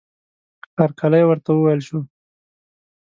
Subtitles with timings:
[0.79, 1.99] هرکلی ورته وویل شو.